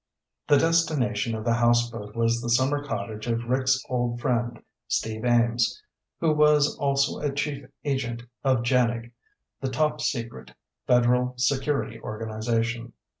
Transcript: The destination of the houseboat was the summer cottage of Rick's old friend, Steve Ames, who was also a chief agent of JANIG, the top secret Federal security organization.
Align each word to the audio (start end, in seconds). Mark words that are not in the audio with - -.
The 0.47 0.57
destination 0.57 1.35
of 1.35 1.45
the 1.45 1.53
houseboat 1.53 2.15
was 2.15 2.41
the 2.41 2.49
summer 2.49 2.83
cottage 2.83 3.27
of 3.27 3.47
Rick's 3.47 3.79
old 3.87 4.19
friend, 4.19 4.63
Steve 4.87 5.23
Ames, 5.23 5.79
who 6.19 6.33
was 6.33 6.75
also 6.79 7.19
a 7.19 7.31
chief 7.31 7.67
agent 7.83 8.23
of 8.43 8.63
JANIG, 8.63 9.13
the 9.59 9.69
top 9.69 10.01
secret 10.01 10.55
Federal 10.87 11.35
security 11.37 11.99
organization. 12.01 12.93